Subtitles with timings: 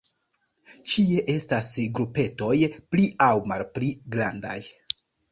[0.91, 1.67] Ĉie estas
[1.99, 2.55] grupetoj
[2.95, 4.57] pli aŭ malpli grandaj.